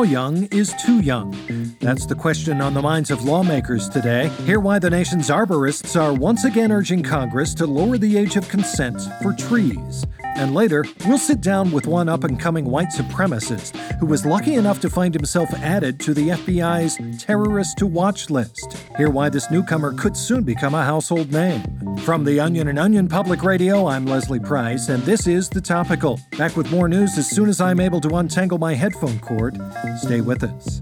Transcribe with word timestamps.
How 0.00 0.04
young 0.04 0.44
is 0.44 0.72
too 0.82 1.00
young? 1.00 1.36
That's 1.80 2.06
the 2.06 2.14
question 2.14 2.62
on 2.62 2.72
the 2.72 2.80
minds 2.80 3.10
of 3.10 3.22
lawmakers 3.22 3.86
today. 3.86 4.28
Hear 4.46 4.58
why 4.58 4.78
the 4.78 4.88
nation's 4.88 5.28
arborists 5.28 5.94
are 6.00 6.14
once 6.14 6.44
again 6.44 6.72
urging 6.72 7.02
Congress 7.02 7.52
to 7.56 7.66
lower 7.66 7.98
the 7.98 8.16
age 8.16 8.36
of 8.36 8.48
consent 8.48 8.98
for 9.20 9.34
trees. 9.34 10.06
And 10.36 10.54
later, 10.54 10.84
we'll 11.06 11.18
sit 11.18 11.40
down 11.40 11.70
with 11.70 11.86
one 11.86 12.08
up 12.08 12.24
and 12.24 12.38
coming 12.38 12.64
white 12.64 12.88
supremacist 12.88 13.76
who 13.98 14.06
was 14.06 14.24
lucky 14.24 14.54
enough 14.54 14.80
to 14.80 14.90
find 14.90 15.12
himself 15.12 15.52
added 15.54 16.00
to 16.00 16.14
the 16.14 16.30
FBI's 16.30 17.22
terrorist 17.22 17.78
to 17.78 17.86
watch 17.86 18.30
list. 18.30 18.78
Hear 18.96 19.10
why 19.10 19.28
this 19.28 19.50
newcomer 19.50 19.92
could 19.92 20.16
soon 20.16 20.42
become 20.42 20.74
a 20.74 20.84
household 20.84 21.32
name. 21.32 21.62
From 21.98 22.24
the 22.24 22.40
Onion 22.40 22.68
and 22.68 22.78
Onion 22.78 23.08
Public 23.08 23.42
Radio, 23.42 23.86
I'm 23.86 24.06
Leslie 24.06 24.40
Price, 24.40 24.88
and 24.88 25.02
this 25.02 25.26
is 25.26 25.48
The 25.48 25.60
Topical. 25.60 26.18
Back 26.38 26.56
with 26.56 26.70
more 26.70 26.88
news 26.88 27.18
as 27.18 27.28
soon 27.28 27.48
as 27.48 27.60
I'm 27.60 27.80
able 27.80 28.00
to 28.00 28.16
untangle 28.16 28.58
my 28.58 28.74
headphone 28.74 29.18
cord. 29.20 29.60
Stay 29.98 30.20
with 30.20 30.42
us. 30.42 30.80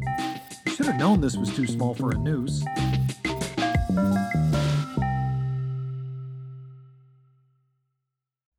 Should 0.67 0.87
have 0.87 0.99
known 0.99 1.21
this 1.21 1.37
was 1.37 1.55
too 1.55 1.67
small 1.67 1.95
for 1.95 2.13
a 2.13 2.19
noose. 2.19 2.63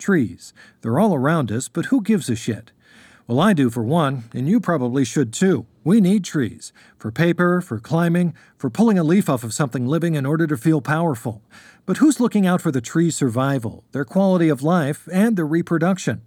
Trees. 0.00 0.52
They're 0.80 0.98
all 0.98 1.14
around 1.14 1.52
us, 1.52 1.68
but 1.68 1.86
who 1.86 2.02
gives 2.02 2.28
a 2.28 2.34
shit? 2.34 2.72
Well, 3.28 3.38
I 3.38 3.52
do 3.52 3.70
for 3.70 3.84
one, 3.84 4.24
and 4.32 4.48
you 4.48 4.58
probably 4.58 5.04
should 5.04 5.32
too. 5.32 5.66
We 5.84 6.00
need 6.00 6.24
trees 6.24 6.72
for 6.98 7.12
paper, 7.12 7.60
for 7.60 7.78
climbing, 7.78 8.34
for 8.58 8.70
pulling 8.70 8.98
a 8.98 9.04
leaf 9.04 9.28
off 9.28 9.44
of 9.44 9.54
something 9.54 9.86
living 9.86 10.16
in 10.16 10.26
order 10.26 10.48
to 10.48 10.56
feel 10.56 10.80
powerful. 10.80 11.40
But 11.86 11.98
who's 11.98 12.18
looking 12.18 12.44
out 12.44 12.60
for 12.60 12.72
the 12.72 12.80
tree's 12.80 13.14
survival, 13.14 13.84
their 13.92 14.04
quality 14.04 14.48
of 14.48 14.64
life, 14.64 15.08
and 15.12 15.36
their 15.36 15.46
reproduction? 15.46 16.22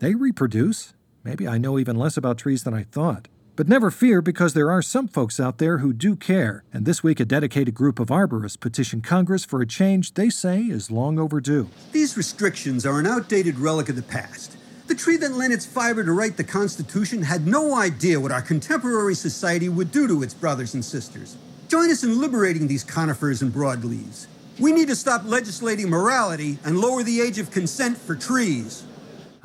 They 0.00 0.14
reproduce? 0.14 0.92
Maybe 1.24 1.48
I 1.48 1.56
know 1.56 1.78
even 1.78 1.96
less 1.96 2.18
about 2.18 2.36
trees 2.36 2.64
than 2.64 2.74
I 2.74 2.82
thought. 2.82 3.28
But 3.54 3.68
never 3.68 3.90
fear, 3.90 4.22
because 4.22 4.54
there 4.54 4.70
are 4.70 4.80
some 4.80 5.06
folks 5.06 5.38
out 5.38 5.58
there 5.58 5.78
who 5.78 5.92
do 5.92 6.16
care, 6.16 6.64
and 6.72 6.86
this 6.86 7.02
week 7.02 7.20
a 7.20 7.26
dedicated 7.26 7.74
group 7.74 8.00
of 8.00 8.08
arborists 8.08 8.58
petitioned 8.58 9.04
Congress 9.04 9.44
for 9.44 9.60
a 9.60 9.66
change 9.66 10.14
they 10.14 10.30
say 10.30 10.62
is 10.62 10.90
long 10.90 11.18
overdue. 11.18 11.68
These 11.92 12.16
restrictions 12.16 12.86
are 12.86 12.98
an 12.98 13.06
outdated 13.06 13.58
relic 13.58 13.90
of 13.90 13.96
the 13.96 14.02
past. 14.02 14.56
The 14.86 14.94
tree 14.94 15.18
that 15.18 15.32
lent 15.32 15.52
its 15.52 15.66
fiber 15.66 16.02
to 16.02 16.12
write 16.12 16.38
the 16.38 16.44
Constitution 16.44 17.22
had 17.22 17.46
no 17.46 17.76
idea 17.76 18.18
what 18.18 18.32
our 18.32 18.40
contemporary 18.40 19.14
society 19.14 19.68
would 19.68 19.92
do 19.92 20.08
to 20.08 20.22
its 20.22 20.32
brothers 20.32 20.72
and 20.72 20.82
sisters. 20.82 21.36
Join 21.68 21.90
us 21.90 22.04
in 22.04 22.18
liberating 22.18 22.68
these 22.68 22.84
conifers 22.84 23.42
and 23.42 23.52
broadleaves. 23.52 24.28
We 24.58 24.72
need 24.72 24.88
to 24.88 24.96
stop 24.96 25.24
legislating 25.26 25.90
morality 25.90 26.58
and 26.64 26.78
lower 26.78 27.02
the 27.02 27.20
age 27.20 27.38
of 27.38 27.50
consent 27.50 27.98
for 27.98 28.14
trees. 28.14 28.84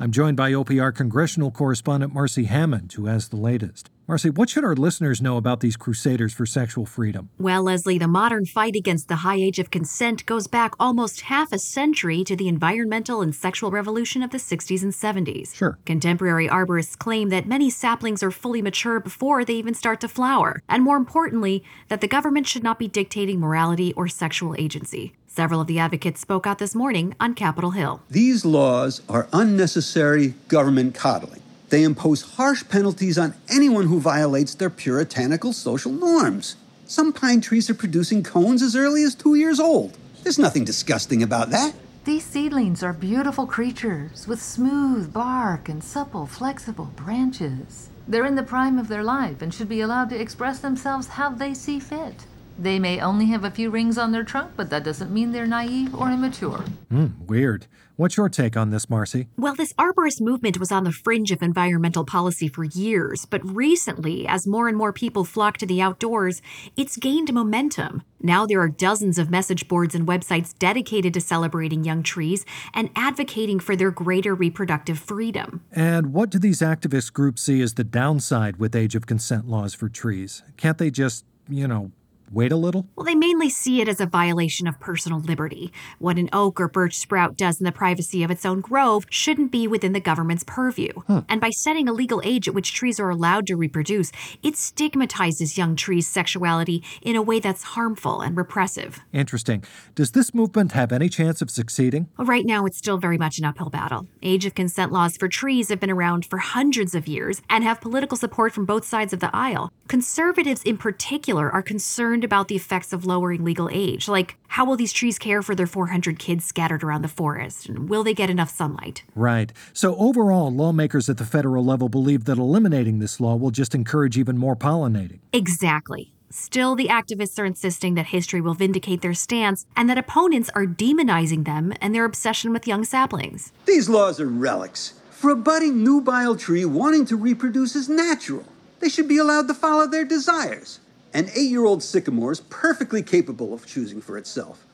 I'm 0.00 0.12
joined 0.12 0.38
by 0.38 0.52
OPR 0.52 0.94
congressional 0.94 1.50
correspondent 1.50 2.14
Marcy 2.14 2.44
Hammond, 2.44 2.94
who 2.94 3.04
has 3.04 3.28
the 3.28 3.36
latest. 3.36 3.90
Marcy, 4.08 4.30
what 4.30 4.48
should 4.48 4.64
our 4.64 4.74
listeners 4.74 5.20
know 5.20 5.36
about 5.36 5.60
these 5.60 5.76
crusaders 5.76 6.32
for 6.32 6.46
sexual 6.46 6.86
freedom? 6.86 7.28
Well, 7.38 7.64
Leslie, 7.64 7.98
the 7.98 8.08
modern 8.08 8.46
fight 8.46 8.74
against 8.74 9.08
the 9.08 9.16
high 9.16 9.36
age 9.36 9.58
of 9.58 9.70
consent 9.70 10.24
goes 10.24 10.46
back 10.46 10.72
almost 10.80 11.20
half 11.20 11.52
a 11.52 11.58
century 11.58 12.24
to 12.24 12.34
the 12.34 12.48
environmental 12.48 13.20
and 13.20 13.34
sexual 13.34 13.70
revolution 13.70 14.22
of 14.22 14.30
the 14.30 14.38
60s 14.38 14.82
and 14.82 14.94
70s. 14.94 15.54
Sure. 15.54 15.78
Contemporary 15.84 16.48
arborists 16.48 16.96
claim 16.96 17.28
that 17.28 17.46
many 17.46 17.68
saplings 17.68 18.22
are 18.22 18.30
fully 18.30 18.62
mature 18.62 18.98
before 18.98 19.44
they 19.44 19.56
even 19.56 19.74
start 19.74 20.00
to 20.00 20.08
flower, 20.08 20.62
and 20.70 20.82
more 20.82 20.96
importantly, 20.96 21.62
that 21.88 22.00
the 22.00 22.08
government 22.08 22.46
should 22.46 22.62
not 22.62 22.78
be 22.78 22.88
dictating 22.88 23.38
morality 23.38 23.92
or 23.92 24.08
sexual 24.08 24.54
agency. 24.58 25.12
Several 25.26 25.60
of 25.60 25.66
the 25.66 25.78
advocates 25.78 26.22
spoke 26.22 26.46
out 26.46 26.56
this 26.56 26.74
morning 26.74 27.14
on 27.20 27.34
Capitol 27.34 27.72
Hill. 27.72 28.00
These 28.08 28.46
laws 28.46 29.02
are 29.06 29.28
unnecessary 29.34 30.28
government 30.48 30.94
coddling. 30.94 31.37
They 31.68 31.82
impose 31.82 32.22
harsh 32.22 32.66
penalties 32.68 33.18
on 33.18 33.34
anyone 33.48 33.86
who 33.86 34.00
violates 34.00 34.54
their 34.54 34.70
puritanical 34.70 35.52
social 35.52 35.92
norms. 35.92 36.56
Some 36.86 37.12
pine 37.12 37.40
trees 37.42 37.68
are 37.68 37.74
producing 37.74 38.22
cones 38.22 38.62
as 38.62 38.74
early 38.74 39.02
as 39.02 39.14
two 39.14 39.34
years 39.34 39.60
old. 39.60 39.98
There's 40.22 40.38
nothing 40.38 40.64
disgusting 40.64 41.22
about 41.22 41.50
that. 41.50 41.74
These 42.04 42.24
seedlings 42.24 42.82
are 42.82 42.94
beautiful 42.94 43.46
creatures 43.46 44.26
with 44.26 44.40
smooth 44.40 45.12
bark 45.12 45.68
and 45.68 45.84
supple, 45.84 46.26
flexible 46.26 46.90
branches. 46.96 47.90
They're 48.08 48.24
in 48.24 48.36
the 48.36 48.42
prime 48.42 48.78
of 48.78 48.88
their 48.88 49.02
life 49.02 49.42
and 49.42 49.52
should 49.52 49.68
be 49.68 49.82
allowed 49.82 50.08
to 50.10 50.18
express 50.18 50.60
themselves 50.60 51.08
how 51.08 51.28
they 51.28 51.52
see 51.52 51.78
fit. 51.78 52.24
They 52.58 52.78
may 52.78 53.00
only 53.00 53.26
have 53.26 53.44
a 53.44 53.50
few 53.50 53.70
rings 53.70 53.96
on 53.96 54.10
their 54.10 54.24
trunk, 54.24 54.52
but 54.56 54.68
that 54.70 54.82
doesn't 54.82 55.12
mean 55.12 55.30
they're 55.30 55.46
naive 55.46 55.94
or 55.94 56.10
immature. 56.10 56.64
Hmm, 56.90 57.06
weird. 57.26 57.66
What's 57.98 58.16
your 58.16 58.28
take 58.28 58.56
on 58.56 58.70
this, 58.70 58.88
Marcy? 58.88 59.26
Well, 59.36 59.56
this 59.56 59.72
arborist 59.72 60.20
movement 60.20 60.60
was 60.60 60.70
on 60.70 60.84
the 60.84 60.92
fringe 60.92 61.32
of 61.32 61.42
environmental 61.42 62.04
policy 62.04 62.46
for 62.46 62.62
years, 62.62 63.24
but 63.24 63.44
recently, 63.44 64.24
as 64.26 64.46
more 64.46 64.68
and 64.68 64.76
more 64.76 64.92
people 64.92 65.24
flock 65.24 65.56
to 65.58 65.66
the 65.66 65.82
outdoors, 65.82 66.40
it's 66.76 66.96
gained 66.96 67.32
momentum. 67.32 68.02
Now 68.22 68.46
there 68.46 68.60
are 68.60 68.68
dozens 68.68 69.18
of 69.18 69.30
message 69.30 69.66
boards 69.66 69.96
and 69.96 70.06
websites 70.06 70.56
dedicated 70.56 71.12
to 71.14 71.20
celebrating 71.20 71.82
young 71.82 72.04
trees 72.04 72.44
and 72.72 72.90
advocating 72.94 73.58
for 73.58 73.74
their 73.74 73.90
greater 73.90 74.32
reproductive 74.32 75.00
freedom. 75.00 75.62
And 75.72 76.12
what 76.12 76.30
do 76.30 76.38
these 76.38 76.60
activist 76.60 77.12
groups 77.12 77.42
see 77.42 77.60
as 77.62 77.74
the 77.74 77.84
downside 77.84 78.58
with 78.58 78.76
age 78.76 78.94
of 78.94 79.06
consent 79.06 79.48
laws 79.48 79.74
for 79.74 79.88
trees? 79.88 80.44
Can't 80.56 80.78
they 80.78 80.92
just, 80.92 81.24
you 81.48 81.66
know, 81.66 81.90
wait 82.32 82.52
a 82.52 82.56
little? 82.56 82.86
Well, 82.96 83.04
they 83.04 83.14
mainly 83.14 83.48
see 83.50 83.80
it 83.80 83.88
as 83.88 84.00
a 84.00 84.06
violation 84.06 84.66
of 84.66 84.78
personal 84.80 85.20
liberty. 85.20 85.72
What 85.98 86.18
an 86.18 86.28
oak 86.32 86.60
or 86.60 86.68
birch 86.68 86.96
sprout 86.96 87.36
does 87.36 87.60
in 87.60 87.64
the 87.64 87.72
privacy 87.72 88.22
of 88.22 88.30
its 88.30 88.44
own 88.44 88.60
grove 88.60 89.06
shouldn't 89.10 89.52
be 89.52 89.66
within 89.66 89.92
the 89.92 90.00
government's 90.00 90.44
purview. 90.44 90.92
And 91.28 91.40
by 91.40 91.50
setting 91.50 91.88
a 91.88 91.92
legal 91.92 92.20
age 92.24 92.48
at 92.48 92.54
which 92.54 92.72
trees 92.72 93.00
are 93.00 93.10
allowed 93.10 93.46
to 93.48 93.56
reproduce, 93.56 94.12
it 94.42 94.56
stigmatizes 94.56 95.58
young 95.58 95.76
trees' 95.76 96.06
sexuality 96.06 96.82
in 97.02 97.16
a 97.16 97.22
way 97.22 97.40
that's 97.40 97.62
harmful 97.62 98.20
and 98.20 98.36
repressive. 98.36 99.00
Interesting. 99.12 99.64
Does 99.94 100.12
this 100.12 100.34
movement 100.34 100.72
have 100.72 100.92
any 100.92 101.08
chance 101.08 101.42
of 101.42 101.50
succeeding? 101.50 102.08
Well, 102.16 102.26
right 102.26 102.46
now, 102.46 102.66
it's 102.66 102.78
still 102.78 102.98
very 102.98 103.18
much 103.18 103.38
an 103.38 103.44
uphill 103.44 103.70
battle. 103.70 104.06
Age 104.22 104.46
of 104.46 104.54
consent 104.54 104.92
laws 104.92 105.16
for 105.16 105.28
trees 105.28 105.68
have 105.68 105.80
been 105.80 105.90
around 105.90 106.26
for 106.26 106.38
hundreds 106.38 106.94
of 106.94 107.08
years 107.08 107.42
and 107.48 107.64
have 107.64 107.80
political 107.80 108.16
support 108.16 108.52
from 108.52 108.66
both 108.66 108.84
sides 108.84 109.12
of 109.12 109.20
the 109.20 109.34
aisle. 109.34 109.72
Conservatives, 109.88 110.62
in 110.62 110.76
particular, 110.76 111.50
are 111.50 111.62
concerned 111.62 112.17
about 112.24 112.48
the 112.48 112.56
effects 112.56 112.92
of 112.92 113.04
lowering 113.04 113.44
legal 113.44 113.68
age. 113.72 114.08
Like, 114.08 114.36
how 114.48 114.64
will 114.64 114.76
these 114.76 114.92
trees 114.92 115.18
care 115.18 115.42
for 115.42 115.54
their 115.54 115.66
400 115.66 116.18
kids 116.18 116.44
scattered 116.44 116.82
around 116.82 117.02
the 117.02 117.08
forest? 117.08 117.68
And 117.68 117.88
will 117.88 118.04
they 118.04 118.14
get 118.14 118.30
enough 118.30 118.50
sunlight? 118.50 119.02
Right. 119.14 119.52
So, 119.72 119.96
overall, 119.96 120.50
lawmakers 120.50 121.08
at 121.08 121.16
the 121.16 121.24
federal 121.24 121.64
level 121.64 121.88
believe 121.88 122.24
that 122.24 122.38
eliminating 122.38 122.98
this 122.98 123.20
law 123.20 123.36
will 123.36 123.50
just 123.50 123.74
encourage 123.74 124.18
even 124.18 124.38
more 124.38 124.56
pollinating. 124.56 125.20
Exactly. 125.32 126.12
Still, 126.30 126.74
the 126.74 126.88
activists 126.88 127.38
are 127.38 127.46
insisting 127.46 127.94
that 127.94 128.08
history 128.08 128.40
will 128.40 128.54
vindicate 128.54 129.00
their 129.00 129.14
stance 129.14 129.64
and 129.74 129.88
that 129.88 129.96
opponents 129.96 130.50
are 130.54 130.66
demonizing 130.66 131.46
them 131.46 131.72
and 131.80 131.94
their 131.94 132.04
obsession 132.04 132.52
with 132.52 132.66
young 132.66 132.84
saplings. 132.84 133.52
These 133.64 133.88
laws 133.88 134.20
are 134.20 134.28
relics. 134.28 134.94
For 135.10 135.30
a 135.30 135.36
budding 135.36 135.82
nubile 135.82 136.36
tree, 136.36 136.64
wanting 136.64 137.06
to 137.06 137.16
reproduce 137.16 137.74
is 137.74 137.88
natural. 137.88 138.44
They 138.80 138.88
should 138.88 139.08
be 139.08 139.18
allowed 139.18 139.48
to 139.48 139.54
follow 139.54 139.86
their 139.86 140.04
desires. 140.04 140.80
An 141.14 141.30
eight 141.34 141.50
year 141.50 141.64
old 141.64 141.82
sycamore 141.82 142.32
is 142.32 142.40
perfectly 142.40 143.02
capable 143.02 143.54
of 143.54 143.66
choosing 143.66 144.02
for 144.02 144.18
itself. 144.18 144.64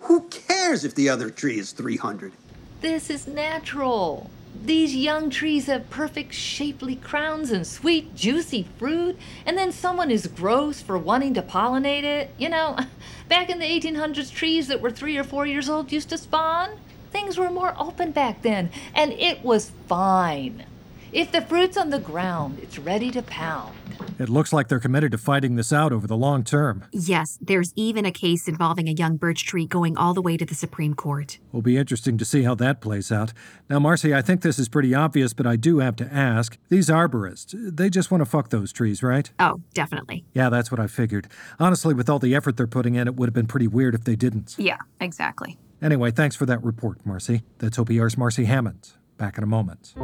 Who 0.00 0.22
cares 0.30 0.84
if 0.84 0.94
the 0.94 1.08
other 1.08 1.28
tree 1.28 1.58
is 1.58 1.72
300? 1.72 2.32
This 2.80 3.10
is 3.10 3.26
natural. 3.26 4.30
These 4.64 4.96
young 4.96 5.28
trees 5.28 5.66
have 5.66 5.90
perfect 5.90 6.34
shapely 6.34 6.96
crowns 6.96 7.50
and 7.50 7.66
sweet, 7.66 8.14
juicy 8.14 8.66
fruit, 8.78 9.18
and 9.44 9.56
then 9.56 9.70
someone 9.70 10.10
is 10.10 10.26
gross 10.26 10.80
for 10.80 10.96
wanting 10.96 11.34
to 11.34 11.42
pollinate 11.42 12.04
it. 12.04 12.30
You 12.38 12.48
know, 12.48 12.78
back 13.28 13.50
in 13.50 13.58
the 13.58 13.66
1800s, 13.66 14.32
trees 14.32 14.68
that 14.68 14.80
were 14.80 14.90
three 14.90 15.18
or 15.18 15.24
four 15.24 15.46
years 15.46 15.68
old 15.68 15.92
used 15.92 16.08
to 16.08 16.18
spawn. 16.18 16.70
Things 17.10 17.36
were 17.36 17.50
more 17.50 17.74
open 17.78 18.12
back 18.12 18.40
then, 18.42 18.70
and 18.94 19.12
it 19.12 19.44
was 19.44 19.72
fine. 19.88 20.64
If 21.12 21.32
the 21.32 21.42
fruit's 21.42 21.76
on 21.76 21.90
the 21.90 21.98
ground, 21.98 22.58
it's 22.62 22.78
ready 22.78 23.10
to 23.10 23.22
pound. 23.22 23.74
It 24.18 24.28
looks 24.28 24.52
like 24.52 24.68
they're 24.68 24.78
committed 24.78 25.12
to 25.12 25.18
fighting 25.18 25.56
this 25.56 25.72
out 25.72 25.92
over 25.92 26.06
the 26.06 26.16
long 26.16 26.44
term. 26.44 26.84
Yes, 26.92 27.38
there's 27.40 27.72
even 27.76 28.04
a 28.04 28.12
case 28.12 28.48
involving 28.48 28.88
a 28.88 28.92
young 28.92 29.16
birch 29.16 29.44
tree 29.46 29.66
going 29.66 29.96
all 29.96 30.14
the 30.14 30.22
way 30.22 30.36
to 30.36 30.44
the 30.44 30.54
Supreme 30.54 30.94
Court. 30.94 31.38
Will 31.50 31.62
be 31.62 31.76
interesting 31.76 32.18
to 32.18 32.24
see 32.24 32.42
how 32.42 32.54
that 32.56 32.80
plays 32.80 33.10
out. 33.10 33.32
Now, 33.68 33.78
Marcy, 33.78 34.14
I 34.14 34.22
think 34.22 34.42
this 34.42 34.58
is 34.58 34.68
pretty 34.68 34.94
obvious, 34.94 35.32
but 35.32 35.46
I 35.46 35.56
do 35.56 35.78
have 35.78 35.96
to 35.96 36.12
ask. 36.12 36.58
These 36.68 36.88
arborists, 36.88 37.54
they 37.76 37.90
just 37.90 38.10
want 38.10 38.20
to 38.20 38.26
fuck 38.26 38.50
those 38.50 38.72
trees, 38.72 39.02
right? 39.02 39.30
Oh, 39.38 39.60
definitely. 39.74 40.24
Yeah, 40.34 40.48
that's 40.48 40.70
what 40.70 40.80
I 40.80 40.86
figured. 40.86 41.28
Honestly, 41.58 41.94
with 41.94 42.08
all 42.08 42.18
the 42.18 42.34
effort 42.34 42.56
they're 42.56 42.66
putting 42.66 42.94
in, 42.94 43.08
it 43.08 43.16
would 43.16 43.28
have 43.28 43.34
been 43.34 43.46
pretty 43.46 43.68
weird 43.68 43.94
if 43.94 44.04
they 44.04 44.16
didn't. 44.16 44.54
Yeah, 44.58 44.78
exactly. 45.00 45.58
Anyway, 45.80 46.10
thanks 46.10 46.36
for 46.36 46.46
that 46.46 46.62
report, 46.62 47.04
Marcy. 47.04 47.42
That's 47.58 47.78
OPR's 47.78 48.16
Marcy 48.16 48.44
Hammond. 48.44 48.92
Back 49.18 49.36
in 49.36 49.44
a 49.44 49.48
moment. 49.48 49.94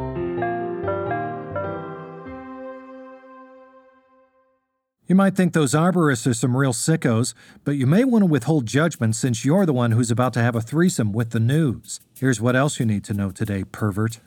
You 5.09 5.15
might 5.15 5.35
think 5.35 5.53
those 5.53 5.73
arborists 5.73 6.27
are 6.27 6.35
some 6.35 6.55
real 6.55 6.71
sickos, 6.71 7.33
but 7.63 7.71
you 7.71 7.87
may 7.87 8.03
want 8.03 8.21
to 8.21 8.27
withhold 8.27 8.67
judgment 8.67 9.15
since 9.15 9.43
you're 9.43 9.65
the 9.65 9.73
one 9.73 9.89
who's 9.89 10.11
about 10.11 10.33
to 10.33 10.41
have 10.43 10.55
a 10.55 10.61
threesome 10.61 11.13
with 11.13 11.31
the 11.31 11.39
news. 11.39 11.99
Here's 12.19 12.39
what 12.39 12.55
else 12.55 12.79
you 12.79 12.85
need 12.85 13.03
to 13.05 13.15
know 13.15 13.31
today, 13.31 13.63
pervert. 13.63 14.19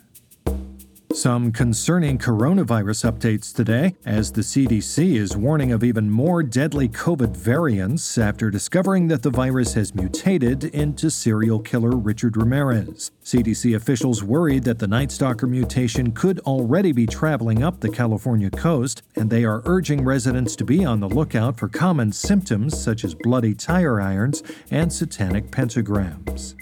Some 1.15 1.53
concerning 1.53 2.17
coronavirus 2.17 3.13
updates 3.13 3.55
today, 3.55 3.95
as 4.07 4.33
the 4.33 4.41
CDC 4.41 5.17
is 5.17 5.37
warning 5.37 5.71
of 5.71 5.85
even 5.85 6.11
more 6.11 6.43
deadly 6.43 6.89
COVID 6.89 7.37
variants 7.37 8.17
after 8.17 8.51
discovering 8.51 9.09
that 9.09 9.23
the 9.23 9.31
virus 9.31 9.75
has 9.75 9.95
mutated 9.95 10.65
into 10.65 11.11
serial 11.11 11.61
killer 11.61 11.91
Richard 11.91 12.39
Ramirez. 12.39 13.11
CDC 13.23 13.77
officials 13.77 14.25
worried 14.25 14.65
that 14.65 14.79
the 14.79 14.89
Night 14.89 15.13
Stalker 15.13 15.47
mutation 15.47 16.13
could 16.13 16.41
already 16.41 16.93
be 16.93 17.07
traveling 17.07 17.63
up 17.63 17.81
the 17.81 17.91
California 17.91 18.51
coast, 18.51 19.03
and 19.15 19.29
they 19.29 19.45
are 19.45 19.63
urging 19.67 20.05
residents 20.05 20.57
to 20.57 20.65
be 20.65 20.83
on 20.83 21.01
the 21.01 21.09
lookout 21.09 21.59
for 21.59 21.69
common 21.69 22.11
symptoms 22.11 22.83
such 22.83 23.05
as 23.05 23.15
bloody 23.15 23.55
tire 23.55 24.01
irons 24.01 24.43
and 24.71 24.91
satanic 24.91 25.51
pentagrams. 25.51 26.55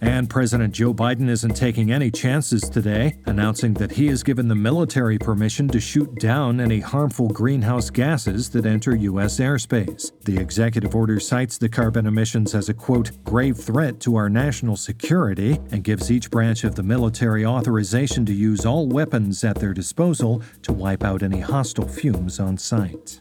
And 0.00 0.30
President 0.30 0.74
Joe 0.74 0.94
Biden 0.94 1.28
isn't 1.28 1.56
taking 1.56 1.90
any 1.90 2.10
chances 2.10 2.62
today, 2.62 3.16
announcing 3.26 3.74
that 3.74 3.92
he 3.92 4.06
has 4.08 4.22
given 4.22 4.48
the 4.48 4.54
military 4.54 5.18
permission 5.18 5.68
to 5.68 5.80
shoot 5.80 6.14
down 6.16 6.60
any 6.60 6.80
harmful 6.80 7.28
greenhouse 7.28 7.90
gases 7.90 8.50
that 8.50 8.66
enter 8.66 8.94
U.S. 8.96 9.38
airspace. 9.38 10.12
The 10.24 10.38
executive 10.38 10.94
order 10.94 11.18
cites 11.18 11.58
the 11.58 11.68
carbon 11.68 12.06
emissions 12.06 12.54
as 12.54 12.68
a 12.68 12.74
quote, 12.74 13.10
grave 13.24 13.56
threat 13.56 14.00
to 14.00 14.16
our 14.16 14.28
national 14.28 14.76
security 14.76 15.58
and 15.72 15.84
gives 15.84 16.10
each 16.10 16.30
branch 16.30 16.64
of 16.64 16.74
the 16.74 16.82
military 16.82 17.44
authorization 17.44 18.24
to 18.26 18.32
use 18.32 18.64
all 18.64 18.88
weapons 18.88 19.42
at 19.44 19.56
their 19.56 19.74
disposal 19.74 20.42
to 20.62 20.72
wipe 20.72 21.04
out 21.04 21.22
any 21.22 21.40
hostile 21.40 21.88
fumes 21.88 22.38
on 22.38 22.56
sight. 22.56 23.20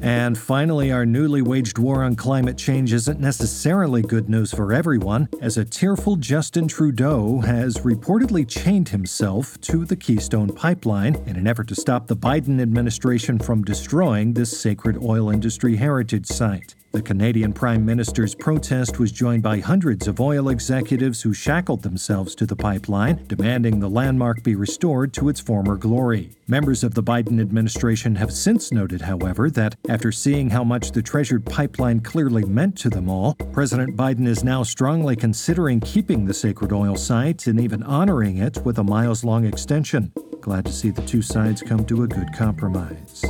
And 0.00 0.38
finally, 0.38 0.92
our 0.92 1.04
newly 1.04 1.42
waged 1.42 1.78
war 1.78 2.04
on 2.04 2.14
climate 2.14 2.56
change 2.56 2.92
isn't 2.92 3.18
necessarily 3.20 4.00
good 4.00 4.28
news 4.28 4.52
for 4.52 4.72
everyone, 4.72 5.28
as 5.40 5.56
a 5.56 5.64
tearful 5.64 6.16
Justin 6.16 6.68
Trudeau 6.68 7.40
has 7.40 7.78
reportedly 7.78 8.46
chained 8.48 8.90
himself 8.90 9.60
to 9.62 9.84
the 9.84 9.96
Keystone 9.96 10.52
Pipeline 10.52 11.16
in 11.26 11.36
an 11.36 11.46
effort 11.46 11.68
to 11.68 11.74
stop 11.74 12.06
the 12.06 12.16
Biden 12.16 12.60
administration 12.60 13.38
from 13.38 13.64
destroying 13.64 14.34
this 14.34 14.58
sacred 14.58 14.96
oil 15.02 15.30
industry 15.30 15.76
heritage 15.76 16.26
site. 16.26 16.74
The 16.90 17.02
Canadian 17.02 17.52
Prime 17.52 17.84
Minister's 17.84 18.34
protest 18.34 18.98
was 18.98 19.12
joined 19.12 19.42
by 19.42 19.60
hundreds 19.60 20.08
of 20.08 20.20
oil 20.20 20.48
executives 20.48 21.20
who 21.20 21.34
shackled 21.34 21.82
themselves 21.82 22.34
to 22.36 22.46
the 22.46 22.56
pipeline, 22.56 23.26
demanding 23.26 23.78
the 23.78 23.90
landmark 23.90 24.42
be 24.42 24.54
restored 24.54 25.12
to 25.12 25.28
its 25.28 25.38
former 25.38 25.76
glory. 25.76 26.30
Members 26.46 26.82
of 26.82 26.94
the 26.94 27.02
Biden 27.02 27.42
administration 27.42 28.14
have 28.14 28.32
since 28.32 28.72
noted, 28.72 29.02
however, 29.02 29.50
that 29.50 29.76
after 29.86 30.10
seeing 30.10 30.48
how 30.48 30.64
much 30.64 30.92
the 30.92 31.02
treasured 31.02 31.44
pipeline 31.44 32.00
clearly 32.00 32.46
meant 32.46 32.78
to 32.78 32.88
them 32.88 33.10
all, 33.10 33.34
President 33.52 33.94
Biden 33.94 34.26
is 34.26 34.42
now 34.42 34.62
strongly 34.62 35.14
considering 35.14 35.80
keeping 35.80 36.24
the 36.24 36.32
sacred 36.32 36.72
oil 36.72 36.96
site 36.96 37.46
and 37.46 37.60
even 37.60 37.82
honoring 37.82 38.38
it 38.38 38.64
with 38.64 38.78
a 38.78 38.84
miles 38.84 39.24
long 39.24 39.44
extension. 39.44 40.10
Glad 40.40 40.64
to 40.64 40.72
see 40.72 40.88
the 40.88 41.02
two 41.02 41.20
sides 41.20 41.60
come 41.60 41.84
to 41.84 42.04
a 42.04 42.08
good 42.08 42.32
compromise. 42.32 43.26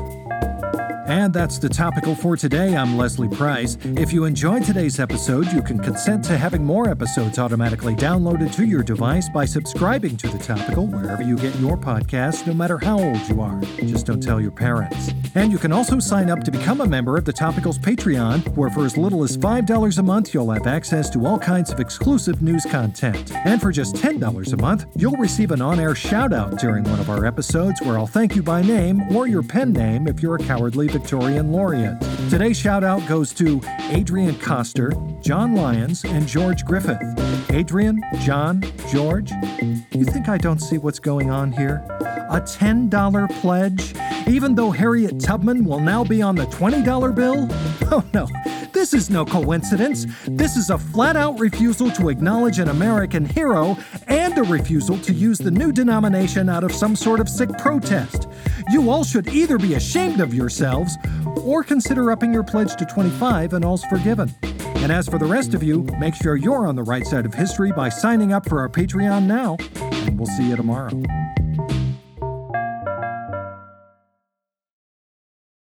And 1.08 1.32
that's 1.32 1.58
the 1.58 1.70
topical 1.70 2.14
for 2.14 2.37
today. 2.37 2.76
I'm 2.76 2.99
Leslie 2.99 3.31
Price. 3.31 3.78
If 3.82 4.12
you 4.12 4.26
enjoyed 4.26 4.62
today's 4.64 5.00
episode, 5.00 5.50
you 5.55 5.62
can 5.62 5.78
consent 5.78 6.22
to 6.26 6.37
having 6.37 6.62
more 6.62 6.90
episodes 6.90 7.38
automatically 7.38 7.94
downloaded 7.94 8.55
to 8.56 8.66
your 8.66 8.82
device 8.82 9.26
by 9.31 9.46
subscribing 9.46 10.19
to 10.19 10.28
the 10.28 10.37
topical 10.37 10.87
wherever 10.87 11.22
you 11.22 11.37
get 11.37 11.58
your 11.60 11.78
podcasts, 11.78 12.46
no 12.46 12.52
matter 12.52 12.76
how 12.76 13.00
old 13.00 13.26
you 13.26 13.40
are. 13.40 13.58
Just 13.87 14.05
don't 14.05 14.22
tell 14.22 14.38
your 14.38 14.50
parents. 14.50 15.14
And 15.34 15.50
you 15.50 15.56
can 15.56 15.72
also 15.72 15.99
sign 15.99 16.28
up 16.28 16.44
to 16.44 16.50
become 16.50 16.82
a 16.82 16.87
member 16.87 17.16
of 17.16 17.25
the 17.25 17.32
Topicals 17.32 17.78
Patreon, 17.78 18.46
where 18.54 18.69
for 18.69 18.84
as 18.84 18.99
little 18.99 19.25
as 19.25 19.34
$5 19.34 19.99
a 19.99 20.02
month, 20.02 20.34
you'll 20.34 20.50
have 20.50 20.66
access 20.66 21.08
to 21.11 21.25
all 21.25 21.38
kinds 21.38 21.70
of 21.72 21.81
exclusive 21.81 22.43
news 22.43 22.66
content. 22.66 23.32
And 23.46 23.62
for 23.62 23.72
just 23.72 23.96
$10 23.96 24.52
a 24.52 24.56
month, 24.58 24.84
you'll 24.94 25.16
receive 25.16 25.52
an 25.52 25.62
on 25.62 25.81
air 25.81 25.94
shout 25.94 26.34
out 26.34 26.58
during 26.58 26.84
one 26.84 27.00
of 27.00 27.08
our 27.08 27.25
episodes 27.25 27.81
where 27.81 27.96
I'll 27.96 28.06
thank 28.06 28.37
you 28.37 28.43
by 28.43 28.61
name 28.61 29.00
or 29.16 29.26
your 29.26 29.43
pen 29.43 29.72
name 29.72 30.06
if 30.06 30.22
you're 30.22 30.37
a 30.37 30.44
cowardly 30.44 30.98
Victorian 30.99 31.53
laureate. 31.53 31.97
Today's 32.29 32.59
shout 32.59 32.83
out 32.83 33.06
goes 33.06 33.33
to 33.35 33.61
Adrian 33.91 34.37
Coster, 34.37 34.93
John 35.21 35.55
Lyons, 35.55 36.05
and 36.05 36.27
George 36.27 36.65
Griffith. 36.65 36.99
Adrian, 37.50 38.03
John, 38.23 38.65
George, 38.91 39.31
you 39.93 40.05
think 40.05 40.29
I 40.29 40.39
don't 40.39 40.59
see 40.59 40.77
what's 40.77 40.99
going 40.99 41.31
on 41.31 41.53
here? 41.53 41.85
A 42.31 42.41
$10 42.41 43.31
pledge? 43.41 43.95
Even 44.27 44.56
though 44.56 44.73
Harriet 44.73 45.21
Tubman 45.21 45.65
will 45.65 45.79
now 45.79 46.03
be 46.03 46.21
on 46.21 46.35
the 46.35 46.47
$20 46.47 47.15
bill? 47.15 47.49
Oh 47.91 48.05
no, 48.12 48.27
this 48.73 48.94
is 48.94 49.11
no 49.11 49.25
coincidence. 49.25 50.06
This 50.26 50.56
is 50.56 50.70
a 50.70 50.79
flat 50.79 51.17
out 51.17 51.38
refusal 51.38 51.91
to 51.93 52.09
acknowledge 52.09 52.59
an 52.59 52.69
American 52.69 53.25
hero 53.25 53.76
and 54.06 54.37
a 54.38 54.43
refusal 54.43 54.99
to 54.99 55.12
use 55.12 55.38
the 55.38 55.50
new 55.50 55.73
denomination 55.73 56.49
out 56.49 56.65
of 56.65 56.73
some 56.73 56.97
sort 56.97 57.20
of 57.20 57.29
sick 57.29 57.50
protest. 57.59 58.29
You 58.70 58.91
all 58.91 59.05
should 59.05 59.29
either 59.29 59.59
be 59.59 59.75
ashamed 59.75 60.20
of 60.20 60.35
yourselves 60.35 60.97
or 61.43 61.62
consider 61.65 62.11
upping 62.11 62.32
your 62.32 62.44
pledge 62.44 62.76
to 62.76 62.85
25 62.87 63.55
and 63.55 63.65
all's 63.65 63.85
forgiven. 63.85 64.35
And 64.76 64.93
as 64.93 65.09
for 65.09 65.19
the 65.19 65.26
rest 65.26 65.55
of 65.55 65.62
you, 65.62 65.82
make 65.99 66.14
sure 66.14 66.37
you're 66.37 66.67
on 66.67 66.76
the 66.76 66.85
right 66.85 67.06
side 67.06 67.26
of 67.26 67.35
history 67.35 67.73
by 67.73 67.88
signing 67.88 68.32
up 68.32 68.49
for 68.49 68.61
our 68.61 68.69
Patreon 68.69 69.25
now, 69.25 69.56
and 69.81 70.19
we'll 70.19 70.29
see 70.29 70.49
you 70.49 70.56
tomorrow. 70.56 71.27